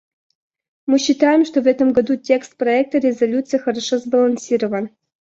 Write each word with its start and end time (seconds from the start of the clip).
Мы 0.87 0.97
считаем, 0.97 1.45
что 1.45 1.61
в 1.61 1.67
этом 1.67 1.93
году 1.93 2.15
текст 2.15 2.57
проекта 2.57 2.97
резолюции 2.97 3.59
хорошо 3.59 3.99
сбалансирован. 3.99 4.89